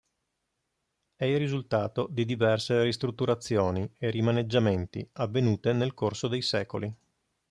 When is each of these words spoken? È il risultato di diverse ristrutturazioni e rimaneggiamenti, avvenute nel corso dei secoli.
È 1.15 1.25
il 1.25 1.37
risultato 1.37 2.07
di 2.09 2.25
diverse 2.25 2.81
ristrutturazioni 2.81 3.87
e 3.99 4.09
rimaneggiamenti, 4.09 5.07
avvenute 5.11 5.73
nel 5.73 5.93
corso 5.93 6.27
dei 6.27 6.41
secoli. 6.41 6.91